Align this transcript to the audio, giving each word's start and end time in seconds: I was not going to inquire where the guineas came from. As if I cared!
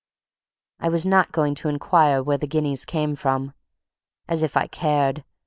I 0.79 0.89
was 0.89 1.05
not 1.05 1.31
going 1.31 1.53
to 1.53 1.69
inquire 1.69 2.23
where 2.23 2.39
the 2.39 2.47
guineas 2.47 2.85
came 2.85 3.13
from. 3.13 3.53
As 4.27 4.41
if 4.41 4.57
I 4.57 4.65
cared! 4.65 5.23